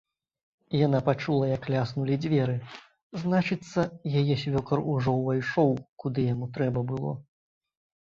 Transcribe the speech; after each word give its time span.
Яна 0.77 1.01
пачула, 1.09 1.45
як 1.57 1.67
ляснулі 1.73 2.17
дзверы, 2.23 2.57
значыцца, 3.25 3.87
яе 4.25 4.41
свёкар 4.47 4.85
ужо 4.97 5.17
ўвайшоў, 5.21 5.81
куды 6.07 6.31
яму 6.35 6.53
трэба 6.61 6.89
было. 6.93 7.19